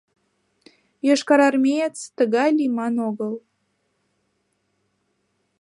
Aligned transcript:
«Йошкарармеец 1.07 1.97
тыгай 2.17 2.49
лийман 2.57 2.95
огыл. 3.09 3.33